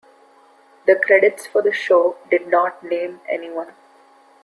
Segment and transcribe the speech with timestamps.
[0.87, 3.73] The credits for the show did not name anyone.